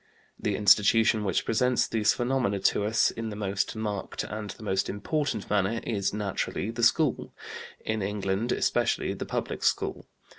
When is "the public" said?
9.13-9.61